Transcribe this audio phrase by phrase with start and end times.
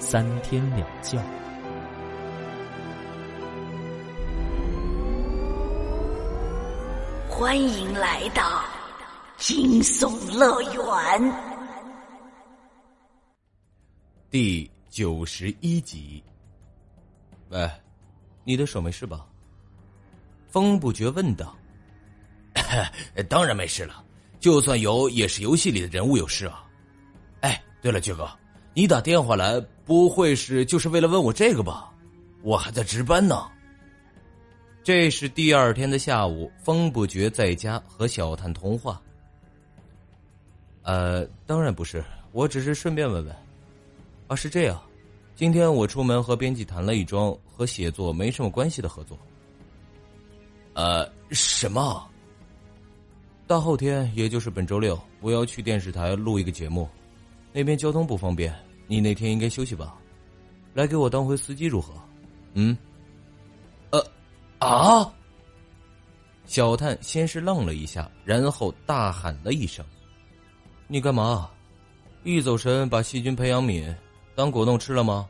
[0.00, 1.22] 三天两觉。
[7.28, 8.64] 欢迎来到
[9.36, 11.32] 惊悚乐园
[14.30, 16.24] 第九十一集。
[17.50, 17.70] 喂，
[18.42, 19.26] 你的手没事吧？
[20.48, 21.54] 风不觉问道。
[23.28, 24.02] 当然没事了，
[24.38, 26.64] 就算有，也是游戏里的人物有事啊。
[27.42, 28.28] 哎，对了，爵哥，
[28.72, 31.92] 你打电话来不会是就是为了问我这个吧？
[32.42, 33.46] 我还在值班呢。
[34.82, 39.00] 这是第二天的下午，风不觉在家和小探通话。
[40.82, 43.36] 呃，当然不是，我只是顺便问问。
[44.26, 44.80] 啊，是这样，
[45.34, 49.18] 今天我出门和编辑谈了一桩和写作没什么关系的合作。
[50.72, 52.08] 呃，什么？
[53.46, 56.88] 大后天，也就是本周六，我要去电视台录一个节目，
[57.52, 58.54] 那边交通不方便，
[58.86, 59.96] 你那天应该休息吧？
[60.72, 61.92] 来给我当回司机如何？
[62.54, 62.76] 嗯？
[63.90, 64.04] 呃，
[64.58, 65.12] 啊！
[66.46, 69.84] 小探先是愣了一下，然后大喊了一声
[70.88, 71.50] ：“你干嘛？
[72.24, 73.94] 一走神把细菌培养皿
[74.34, 75.28] 当果冻吃了吗？”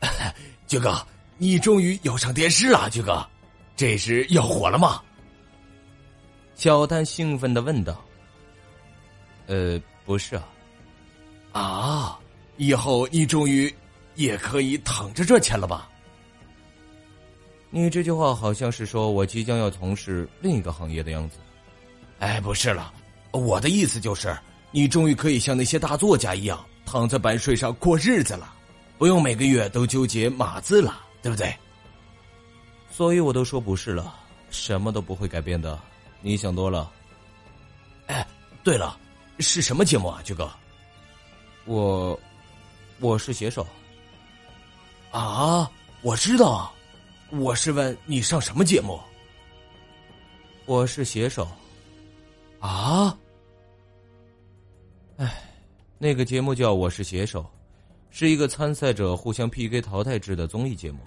[0.66, 1.06] 军哥，
[1.38, 3.26] 你终于要上电视了，军哥，
[3.76, 5.02] 这是要火了吗？
[6.54, 8.02] 小探兴奋的问道
[9.46, 10.46] ：“呃，不是啊，
[11.52, 12.18] 啊，
[12.56, 13.72] 以后你终于
[14.14, 15.88] 也可以躺着赚钱了吧？”
[17.72, 21.38] 你这句话好像是说我即将要从事另一个行业的样子。
[22.18, 22.92] 哎，不是了，
[23.30, 24.36] 我的意思就是
[24.72, 28.52] 你终于可以像那些大作家一样躺在版税上过日子了，
[28.98, 31.54] 不用每个月都纠结码字了，对不对？
[32.90, 34.14] 所以我都说不是了，
[34.50, 35.78] 什么都不会改变的。
[36.20, 36.90] 你想多了。
[38.08, 38.26] 哎，
[38.64, 38.98] 对了，
[39.38, 40.50] 是什么节目啊，菊哥？
[41.70, 42.18] 我，
[42.98, 43.64] 我是写手。
[45.12, 45.70] 啊，
[46.02, 46.72] 我知道，
[47.30, 48.98] 我是问你上什么节目？
[50.66, 51.46] 我是写手。
[52.58, 53.16] 啊？
[55.18, 55.44] 哎，
[55.96, 57.42] 那个节目叫《我是写手》，
[58.10, 60.98] 是一个参赛者互相 PK 淘汰制的综艺节目。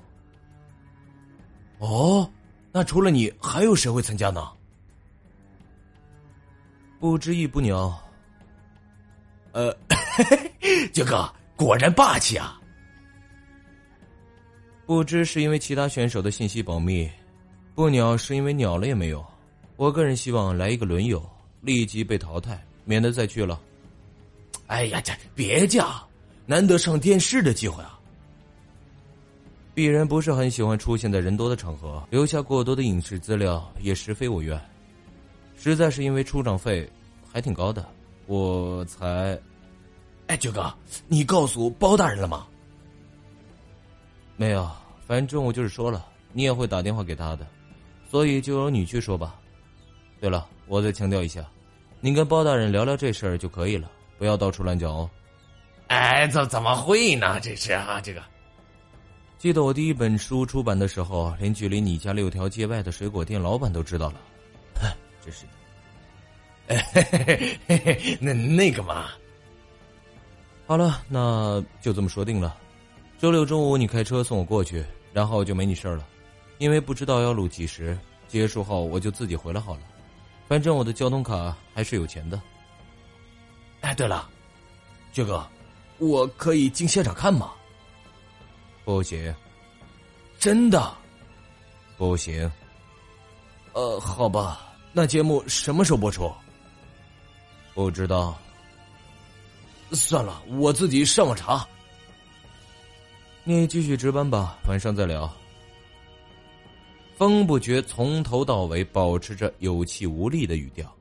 [1.80, 2.32] 哦，
[2.72, 4.50] 那除了你，还有谁会参加呢？
[7.02, 8.02] 不知意不鸟，
[9.52, 9.76] 呃，
[10.92, 12.60] 杰哥果然霸气啊！
[14.86, 17.10] 不知是因为其他选手的信息保密，
[17.74, 19.26] 不鸟是因为鸟了也没有。
[19.78, 21.24] 我个人希望来一个轮游，
[21.62, 23.60] 立即被淘汰，免得再去了。
[24.68, 25.94] 哎呀，这别犟，
[26.46, 27.98] 难得上电视的机会啊！
[29.74, 34.60] 鄙人不是很喜欢出现在人多的场合，留下过多的影视资料也实非我愿。
[35.56, 36.88] 实在是因为出场费
[37.32, 37.88] 还挺高的，
[38.28, 39.40] 我才。
[40.28, 40.74] 哎，九哥，
[41.08, 42.48] 你告诉包大人了吗？
[44.36, 44.70] 没有，
[45.06, 47.46] 反正我就是说了，你也会打电话给他的，
[48.10, 49.40] 所以就由你去说吧。
[50.20, 51.46] 对了，我再强调一下，
[52.00, 55.10] 你跟包大人聊聊这事儿就可以了，不要到处乱讲哦。
[55.88, 57.40] 哎，怎怎么会呢？
[57.42, 58.24] 这是啊，这个。
[59.38, 64.22] 记得我第一本书出版的时候，连距离你家六条街外的水果店老板都知道了。
[65.22, 65.46] 真是
[66.68, 67.04] 的，嘿
[67.68, 69.10] 嘿嘿那那个嘛，
[70.66, 72.58] 好了，那就这么说定了。
[73.20, 76.08] 周六中午你开车送我过去，然后就没你事儿了。
[76.58, 77.98] 因为不知道要录几时，
[78.28, 79.82] 结束后我就自己回来好了。
[80.48, 82.42] 反正我的交通卡还是有钱的。
[83.82, 84.30] 哎，对了，
[85.12, 85.46] 爵哥，
[86.00, 87.52] 我可以进现场看吗？
[88.86, 89.34] 不行，
[90.40, 90.94] 真的
[91.98, 92.50] 不行。
[93.74, 94.74] 呃，好吧。
[94.92, 96.32] 那节目什么时候播出？
[97.74, 98.38] 不知道。
[99.94, 101.66] 算了，我自己上网查。
[103.44, 105.32] 你继续值班吧，晚上再聊。
[107.16, 110.92] 风不觉从头到尾保持着有气无力的语调。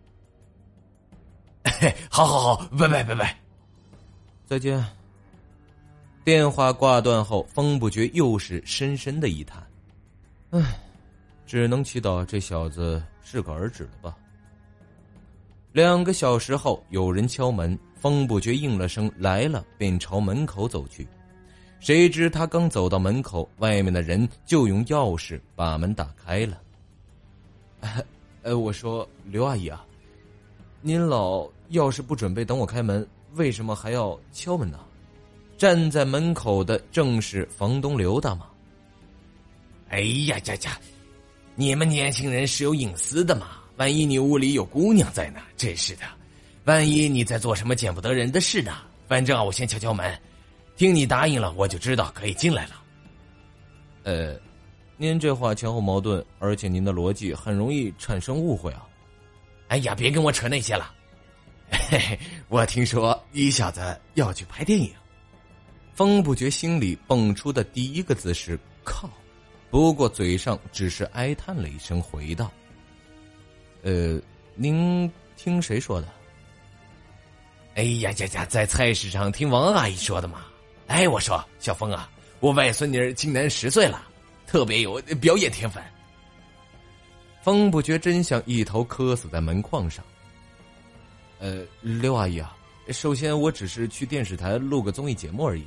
[2.10, 3.38] 好好好，拜拜拜拜，
[4.44, 4.84] 再见。
[6.24, 9.66] 电话挂断后，风不觉又是深深的一叹
[10.50, 10.78] ：“唉。”
[11.44, 14.16] 只能祈祷这小子适可而止了吧。
[15.72, 21.06] 两个小时后，有人敲门，风不觉应了声“来了”，便朝门口走去。
[21.78, 26.60] 谁知他刚走到门口，外面的人就用钥匙把门打开了。
[28.42, 29.86] 呃，我说刘阿姨啊，
[30.80, 34.80] 您老要是不准备等我开门，为什么还要敲门呢？
[35.56, 38.44] 站在门口的正是房东刘大妈。
[39.90, 40.80] 哎呀呀呀！
[41.54, 43.58] 你们年轻人是有隐私的嘛？
[43.76, 45.40] 万一你屋里有姑娘在呢？
[45.56, 46.02] 真是的，
[46.64, 48.78] 万一你在做什么见不得人的事呢？
[49.08, 50.16] 反正啊，我先敲敲门。
[50.76, 52.82] 听你答应了，我就知道可以进来了。
[54.04, 54.36] 呃，
[54.96, 58.86] 您这话前后矛盾，而且您的逻辑很容易产生误会啊！
[59.68, 60.94] 哎呀，别跟我扯那些了。
[61.70, 62.18] 嘿嘿，
[62.48, 63.80] 我听说你小子
[64.14, 64.90] 要去拍电影。
[65.94, 69.10] 风不觉心里蹦出的第一个字是“靠”，
[69.70, 72.50] 不过嘴上只是哀叹了一声，回道
[73.82, 74.20] ：“呃，
[74.54, 76.08] 您听谁说的？”
[77.74, 80.44] 哎呀呀呀，在菜市场听王阿姨说的嘛。
[80.88, 82.10] 哎，我说小峰啊，
[82.40, 84.06] 我外孙女今年十岁了，
[84.46, 85.82] 特别有表演天分。
[87.42, 90.04] 风不觉真想一头磕死在门框上。
[91.38, 92.54] 呃，刘阿姨啊，
[92.90, 95.64] 首先我只是去电视台录个综艺节目而已，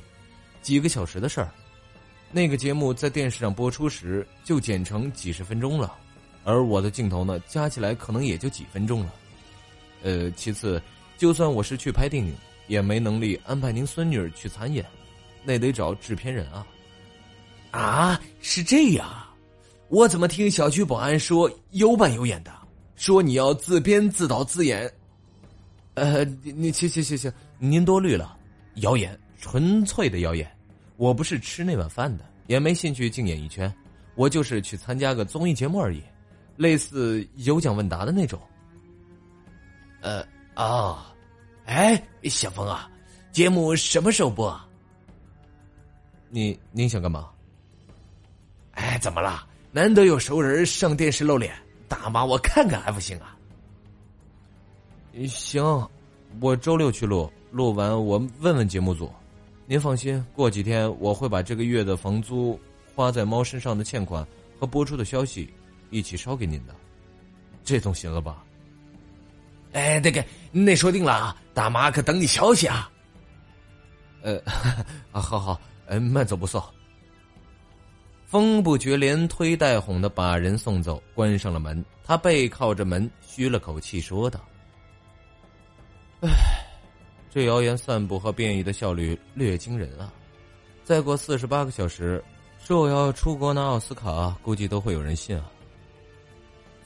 [0.62, 1.50] 几个小时的事儿。
[2.30, 5.96] 那个节目在电视上播出时就剪成几十分钟了，
[6.44, 9.12] 而我的镜头呢，加起来可能也就几分钟了。
[10.02, 10.80] 呃，其次，
[11.16, 12.34] 就算我是去拍电影，
[12.66, 14.84] 也没能力安排您孙女去参演。
[15.44, 16.66] 那得找制片人啊！
[17.70, 19.08] 啊，是这样，
[19.88, 22.52] 我怎么听小区保安说有板有眼的，
[22.96, 24.92] 说你要自编自导自演？
[25.94, 28.36] 呃，你行行行行，您多虑了，
[28.76, 30.50] 谣言，纯粹的谣言。
[30.96, 33.72] 我不是吃那碗饭的，也没兴趣进演艺圈，
[34.14, 36.02] 我就是去参加个综艺节目而已，
[36.56, 38.40] 类似有奖问答的那种。
[40.00, 41.14] 呃啊，
[41.66, 42.90] 哎，小峰啊，
[43.30, 44.58] 节目什么时候播？
[46.30, 47.28] 你您想干嘛？
[48.72, 49.46] 哎，怎么了？
[49.70, 51.54] 难得有熟人上电视露脸，
[51.86, 53.36] 大妈我看看还不行啊？
[55.28, 55.62] 行，
[56.40, 59.12] 我周六去录，录完我问问节目组。
[59.66, 62.58] 您放心，过几天我会把这个月的房租、
[62.94, 64.26] 花在猫身上的欠款
[64.58, 65.52] 和播出的消息
[65.90, 66.74] 一起捎给您的。
[67.62, 68.42] 这总行了吧？
[69.76, 71.36] 哎，那个，那说定了啊！
[71.52, 72.90] 大妈可等你消息啊。
[74.22, 74.38] 呃，
[75.12, 75.60] 啊，好好。
[75.84, 76.62] 嗯，慢走不送。
[78.24, 81.84] 风不觉连推带哄的把人送走，关上了门。
[82.02, 84.40] 他背靠着门，吁了口气，说道
[86.22, 86.30] ：“唉，
[87.30, 90.10] 这谣言散布和变异的效率略惊人啊！
[90.84, 92.24] 再过四十八个小时，
[92.64, 95.50] 说我要出国拿奥斯卡，估计都会有人信啊。”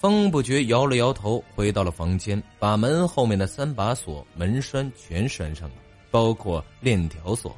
[0.00, 5.74] 风不觉摇了摇头，回到了房间，把门后面的三把锁门栓全拴上了，
[6.10, 7.54] 包括链条锁。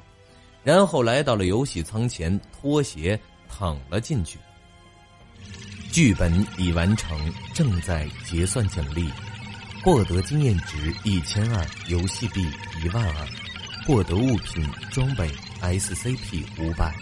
[0.65, 3.19] 然后来到了游戏舱前，脱鞋
[3.49, 4.41] 躺了进去。
[5.93, 7.17] 剧本已完成，
[7.55, 9.09] 正在结算奖励，
[9.85, 12.45] 获得经验值一千二，游戏币
[12.83, 13.29] 一万二，
[13.87, 15.31] 获得物品装备
[15.61, 16.93] SCP 五百，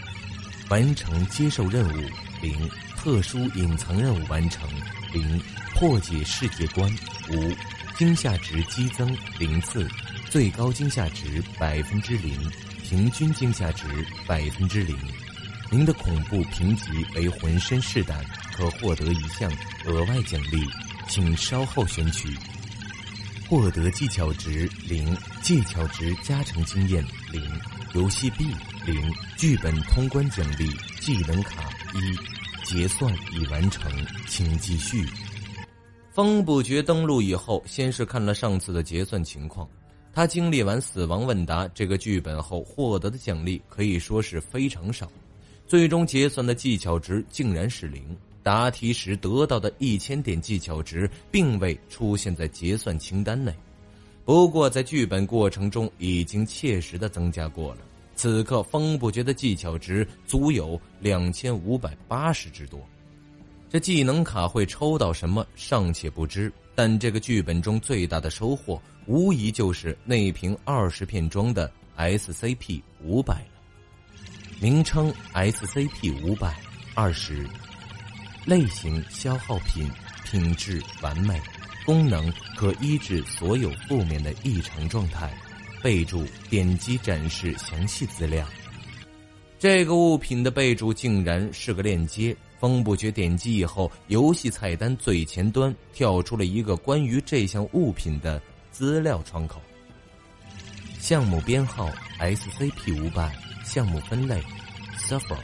[0.69, 2.11] 完成接受任务
[2.43, 2.69] 零，
[3.03, 4.69] 特殊隐藏任务完成
[5.15, 5.43] 零，
[5.75, 6.87] 破解世界观
[7.31, 7.51] 五，
[7.97, 9.89] 惊吓值激增零次，
[10.29, 12.39] 最高惊吓值百分之零。
[12.85, 13.87] 平均惊吓值
[14.27, 14.95] 百分之零，
[15.71, 19.51] 您的恐怖评级为浑身是胆，可获得一项
[19.87, 20.69] 额外奖励，
[21.09, 22.29] 请稍后选取。
[23.49, 27.03] 获得技巧值零，技巧值加成经验
[27.33, 27.43] 零，
[27.95, 28.45] 游戏币
[28.85, 30.69] 零，剧本通关奖励
[31.01, 31.63] 技能卡
[31.95, 32.40] 一，
[32.71, 33.91] 结算已完成，
[34.29, 35.05] 请继续。
[36.13, 39.69] 风不觉登录以后，先是看了上次的结算情况。
[40.13, 45.11] 他经历完死亡问答这个剧本后，获得的奖励可以说是非常少，
[45.67, 48.17] 最终结算的技巧值竟然是零。
[48.41, 53.53] 答题时得到的一千点技巧值并未出现在结算清单内，
[54.25, 57.79] 不过在剧本过程中已经切实的增加过了。
[58.23, 62.79] 此刻风不绝的技巧值足有两千五百八十之多，
[63.71, 68.79] 这技能卡会抽到什么尚且不知，但这个剧本中最大的收获。
[69.07, 74.21] 无疑就是那瓶二十片装的 SCP 五百了，
[74.61, 76.55] 名称 SCP 五百
[76.95, 77.49] 二十，
[78.45, 79.91] 类型消耗品，
[80.27, 81.41] 品质完美，
[81.87, 85.33] 功能可医治所有负面的异常状态。
[85.83, 88.47] 备注：点击展示详细资料。
[89.59, 92.37] 这个物品的备注竟然是个链接。
[92.59, 98.41] 风不觉点击以后，游戏菜单最前端跳出了一个关于这项物品的。
[98.71, 99.61] 资料窗口，
[100.99, 104.41] 项目编号 SCP 五百，项目分类
[104.97, 105.37] Suffer，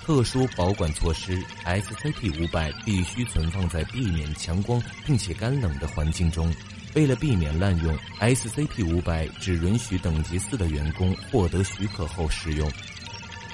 [0.00, 6.50] 特殊保管措施 SCP 五百必须存放在避免强光并且干冷的环境中。
[6.94, 12.70] 为了避免滥用，SCP 五百只允许等级四的员工获得许可后使用。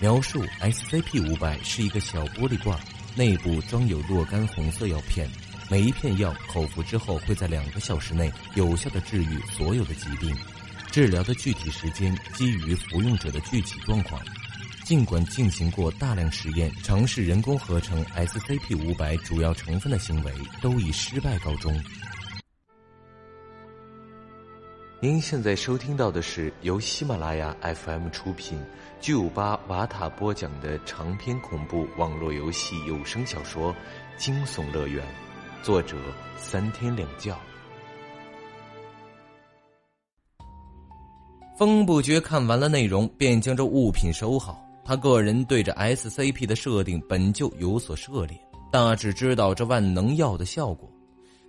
[0.00, 2.78] 描述：SCP 五百是一个小玻璃罐，
[3.14, 5.28] 内部装有若干红色药片，
[5.70, 10.36] 每一片药口服之后会在两个小时内有效的治愈所有的疾病。
[10.90, 14.20] 治疗的具体时间基于服用者的具体状况。
[14.84, 21.78] 尽管进行过大量实验，尝试人工合成 SCP 五百主要成分的行为都以失败告终。
[25.00, 28.58] 您现在收听到的是由喜马拉雅 FM 出品、
[29.00, 33.72] 巨五八瓦塔播讲的长篇恐怖网络游戏有声小说
[34.16, 35.06] 《惊悚乐园》，
[35.64, 35.96] 作者
[36.36, 37.32] 三天两觉。
[41.56, 44.60] 风不觉看完了内容，便将这物品收好。
[44.84, 48.36] 他个人对着 SCP 的设定本就有所涉猎，
[48.72, 50.90] 大致知道这万能药的效果。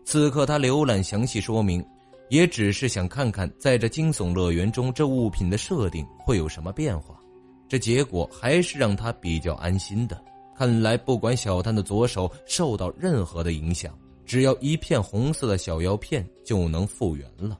[0.05, 1.83] 此刻他浏览详细说明。
[2.29, 7.19] 也只是想看看，在这惊悚乐园中，这物品的设定会有什么变化。
[7.67, 10.19] 这结果还是让他比较安心的。
[10.55, 17.57] 看来，不管小丹的左手受到任何的影响，只要一片红色的小药片就能复原了。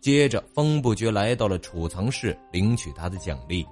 [0.00, 3.66] 接着，风不觉来到了储藏室领取他的奖励。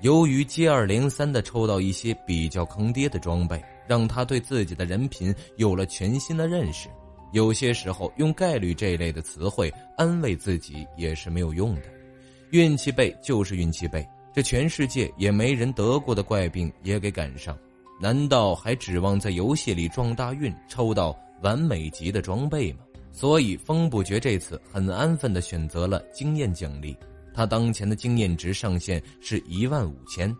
[0.00, 6.88] 由于接二连三的抽到一些比较坑爹的装备，让他对自己的人品有了全新的认识。
[7.32, 11.82] 有些时候，用概率这一类的词汇安慰自己也是没有用的。
[12.50, 17.56] 运气背就是运气背，这全世界也没人得过的怪病也给赶上，
[18.00, 22.80] 难道还指望在游戏里撞大运抽到完美级的装备吗？
[23.12, 26.96] 所以风不觉这次很安分的选择了经验奖励。
[27.34, 30.34] 他当前的经验值上限是一万五千，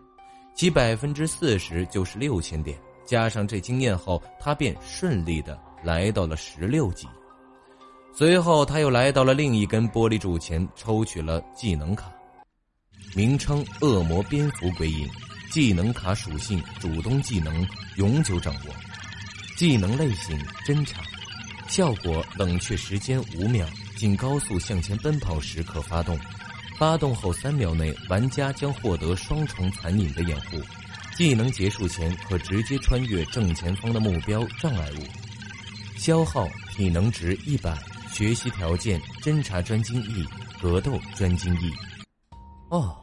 [0.53, 5.57] 其百分之四十就是六千点，加上这经验后，他便顺利的。
[5.83, 7.07] 来到了十六级，
[8.13, 12.11] 随后他又来到了另一根玻璃柱前，抽取了技能卡，
[13.15, 15.09] 名称“恶魔蝙蝠鬼影”，
[15.51, 17.65] 技能卡属性主动技能，
[17.97, 18.73] 永久掌握，
[19.55, 21.01] 技能类型侦查，
[21.67, 26.19] 效果冷却时间五秒，仅高速向前奔跑时可发动，
[26.77, 30.57] 发动后三秒内玩家将获得双重残影的掩护，
[31.15, 35.28] 技能结束前可直接穿越正前方的目标障碍物。
[35.99, 37.77] 消耗体能值一百，
[38.07, 40.25] 学习条件侦查专精 E，
[40.61, 41.73] 格斗专精 E。
[42.69, 42.95] 哦，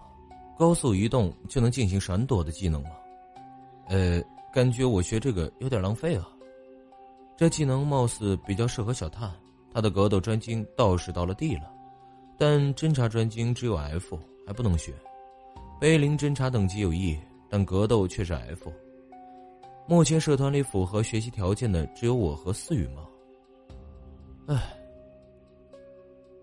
[0.58, 2.90] 高速移动就能进行闪躲的技能了。
[3.88, 6.26] 呃，感觉我学这个有点浪费啊。
[7.36, 9.30] 这技能貌似比较适合小探，
[9.74, 11.70] 他的格斗专精倒是到了 D 了，
[12.38, 14.94] 但侦查专精只有 F，还不能学。
[15.78, 18.72] 碑林侦查等级有 E，但格斗却是 F。
[19.88, 23.06] 目前社团里符合学习条件的只有我和思雨吗？
[24.48, 24.76] 唉，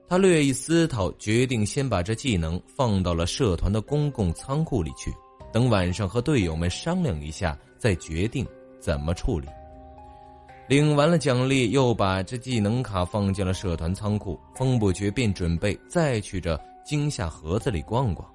[0.07, 5.13] 他略一思考，决定先把这技能放到了社团的公共仓库里去，
[5.51, 8.47] 等晚上和队友们商量一下，再决定
[8.79, 9.47] 怎么处理。
[10.69, 18.32] 领完了奖励，又把这技能卡放进了社团仓库，风不觉便准备再去这惊吓盒子里逛逛。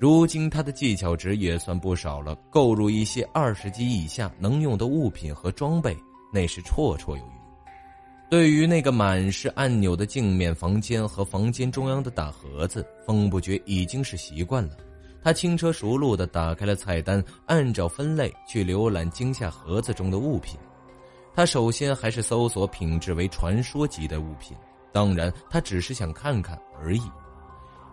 [0.00, 5.96] 如今他的技巧值也算不少了，购入一些二十级以下能用的物品和装备，
[6.32, 7.34] 那是绰绰有余。
[8.28, 14.76] 对于那个满是按钮的镜面房间和房间中央的大盒子，风不觉已经是习惯了。
[15.22, 20.58] 他轻车熟路地打开了菜单，按照分类去浏览惊吓盒子中的物品。
[21.34, 24.56] 他首先还是搜索品质为传说级的物品，
[24.92, 27.02] 当然，他只是想看看而已。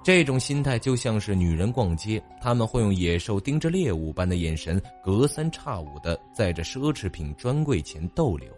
[0.03, 8.49] 这种心态就像是女人逛街，他们会用野兽盯着猎物般的眼神，隔三差五的在这奢侈品专柜前逗留。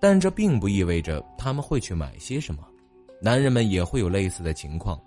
[0.00, 2.62] 但这并不意味着他们会去买些什么。
[3.20, 5.00] 男人们也会有类似的情况，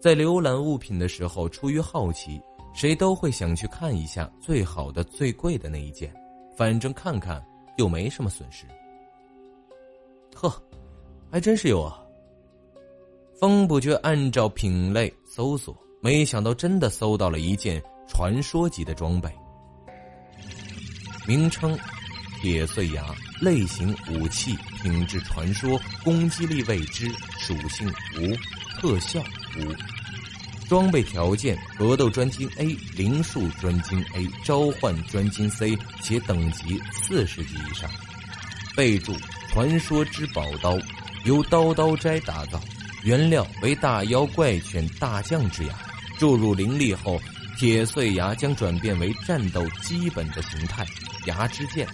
[0.00, 2.40] 在浏览物品的时候，出于好奇，
[2.74, 6.12] 谁都会想去看一下最好的、最贵的那一件，
[6.56, 7.42] 反正看看
[7.76, 8.66] 又没什么损失。
[10.34, 10.52] 呵，
[11.30, 12.03] 还真是有啊。
[13.38, 19.28] 风不觉按照品类搜索，没想到真的搜到了一件传说级的装备。
[21.26, 21.76] 名称：
[22.40, 23.04] 铁碎牙，
[23.40, 27.88] 类型：武器，品质：传说，攻击力未知，属性：
[28.18, 28.34] 无，
[28.78, 29.20] 特效：
[29.58, 29.74] 无。
[30.68, 37.90] 装备条件：格斗专精 A，灵术专精 A，召唤专精 C，且等级四十级以上。
[38.76, 39.12] 备注：
[39.50, 40.78] 传说之宝刀，
[41.24, 42.60] 由刀刀斋打造。
[43.04, 45.74] 原料为大妖怪犬大将之牙，
[46.18, 47.20] 注入灵力后，
[47.58, 50.86] 铁碎牙将转变为战斗基本的形态——
[51.28, 51.86] 牙之剑。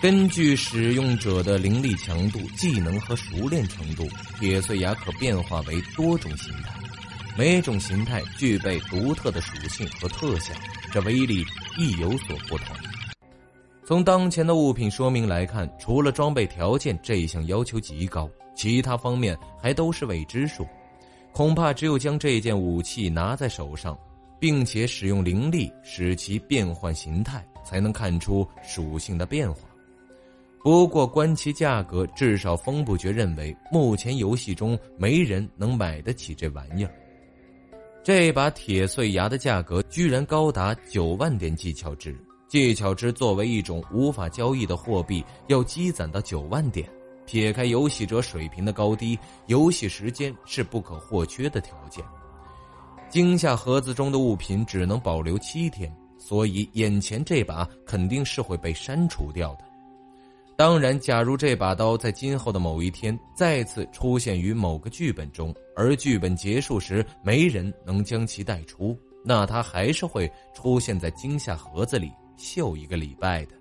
[0.00, 4.08] 根据使用者的灵力强度、技能和熟练程度，
[4.40, 6.72] 铁碎牙可变化为多种形态，
[7.36, 10.54] 每种形态具备独特的属性和特效，
[10.90, 11.44] 这威力
[11.76, 12.74] 亦有所不同。
[13.84, 18.26] 从当前的物品说明来看，除了装备条件这一项要求极高，
[18.58, 20.66] 其他方面还都是未知数。
[21.32, 23.96] 恐怕只有将这件武器拿在手上，
[24.40, 29.60] 并且使用灵力使其变换形态，才能看出属性的变化。
[30.64, 36.92] 不过，观其价格，至少风不绝认为，目前游戏中没人能买得起这玩意儿。
[38.02, 42.16] 这把铁碎牙的价格居然高达九万点技巧值，
[42.48, 46.88] 技巧值作为一种无法交易的货币，要积攒到九万点。
[47.28, 49.18] 撇开游戏者水平的高低，
[49.48, 52.02] 游戏时间是不可或缺的条件。
[53.10, 59.64] 惊吓盒子中的物品只能保留七天，所以眼前这把肯定是会被删除掉的。
[60.56, 73.52] 当然，假如这把刀在今后的某一天再次出现于某个剧本中，而剧本结束时没人能将其带出，那它还是会出现在惊吓盒子里秀一个礼拜的。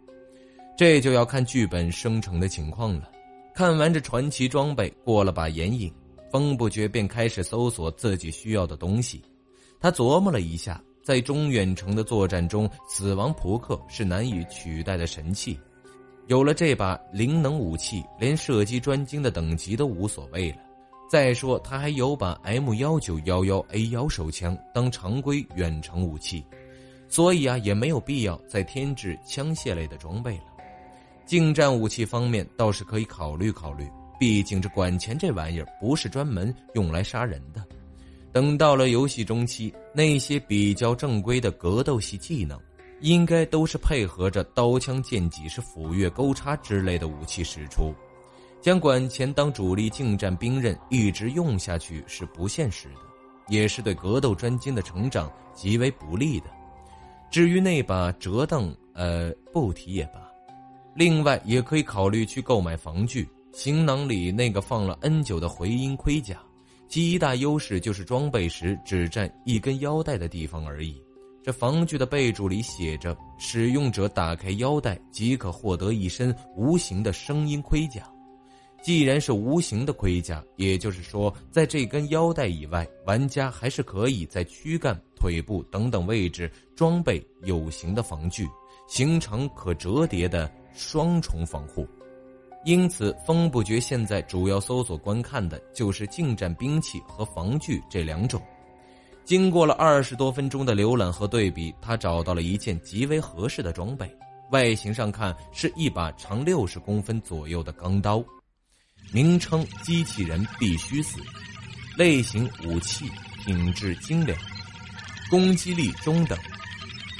[0.78, 3.12] 这就要看剧本生成的情况了。
[3.58, 5.92] 看完这传奇装备，过了把眼瘾，
[6.32, 9.20] 风不觉便开始搜索自己需要的东西。
[9.80, 15.60] 他琢磨了一下，在中远程的作战中，死亡扑克是难以取代的神器。
[16.28, 20.58] 有了这把灵能武器，连射击专精的等级都无所谓了。
[21.10, 26.46] 再说，他还有把 M 幺九幺幺 A 幺手枪当常规远程武器，
[27.10, 30.44] 所以啊，也没有必要再添置枪械类的装备了。
[31.28, 33.88] 近战武器方面倒是可以考虑考虑，
[34.20, 37.64] 毕竟这管钳这玩意儿不是专门用来杀人的。
[38.32, 42.60] 等到了游戏中期，那些比较正规的格斗系技能。
[43.02, 47.94] 应该都是配合着刀枪剑戟是斧钺钩叉之类的武器使出，
[48.60, 53.02] 将管钳当主力近战兵刃一直用下去是不现实的，
[53.50, 56.48] 也是对格斗专精的成长极为不利的。
[57.30, 60.27] 至于那把折凳，呃，不提也罢。
[60.98, 63.30] 另外，也可以考虑去购买防具。
[63.52, 66.42] 行囊里那个放了 N 九的回音盔甲，
[66.88, 71.00] 其一大优势就是装备时只占一根腰带的地方而已。
[71.44, 78.02] 这防具的备注里写着：“使用者打开腰带即可获得一身无形的声音盔甲。”
[78.82, 88.48] 既然是无形的盔甲，也就是说，在这根腰带以外，玩家还是可以在躯干、腿部等等位置装备有形的防具，
[88.88, 91.86] 形成可折叠的双重防护。
[92.64, 98.42] 因此，风不绝现在主要搜索观看的就是近战兵器和防具这两种。
[99.24, 104.10] 经过了二十多分钟的浏览和对比，他找到了一件极为合适的装备。
[104.52, 108.24] 外形上看是一把长六十公分左右的钢刀，
[109.12, 111.20] 名称“机器人必须死”，
[111.98, 113.06] 类型武器，
[113.46, 114.38] 品质精良，
[115.30, 116.38] 攻击力中等，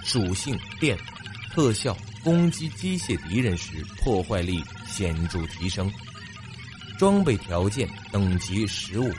[0.06, 0.98] 属性电，
[1.54, 1.96] 特效
[2.28, 3.72] 攻击机械敌人时
[4.04, 5.90] 破坏力显著提升，
[7.00, 9.10] 装备条件等级十五。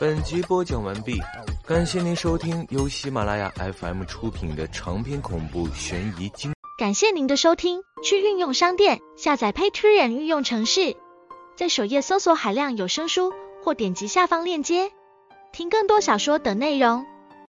[0.00, 1.22] 本集播讲完毕，
[1.64, 6.52] 感谢您收听由喜马拉雅 FM 出品的长篇恐怖悬疑惊。
[6.76, 10.96] 感谢您的收听，去运用商店下载 Patreon 运用城市，
[11.56, 14.90] 在首页搜索海量有声书，或点击下方链接
[15.52, 17.06] 听更多小说等内容。